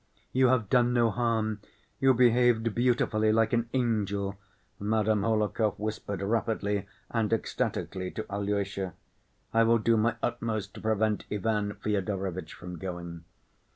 [0.33, 1.61] "You have done no harm.
[1.99, 4.35] You behaved beautifully, like an angel,"
[4.79, 8.95] Madame Hohlakov whispered rapidly and ecstatically to Alyosha.
[9.53, 13.25] "I will do my utmost to prevent Ivan Fyodorovitch from going."